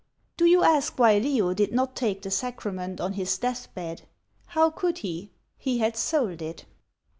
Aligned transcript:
"Do 0.35 0.45
you 0.45 0.63
ask 0.63 0.97
why 0.97 1.19
Leo 1.19 1.53
did 1.53 1.71
not 1.73 1.95
take 1.95 2.23
the 2.23 2.31
sacrament 2.31 2.99
on 2.99 3.13
his 3.13 3.37
death 3.37 3.71
bed? 3.75 4.07
How 4.47 4.71
could 4.71 4.97
he? 5.05 5.29
He 5.59 5.77
had 5.77 5.95
sold 5.95 6.41
it!" 6.41 6.65